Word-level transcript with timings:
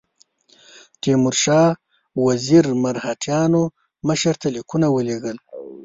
تیمورشاه 1.01 1.71
وزیر 2.25 2.65
مرهټیانو 2.83 3.63
مشر 4.07 4.35
ته 4.41 4.47
لیکونه 4.55 4.87
ولېږل. 4.91 5.37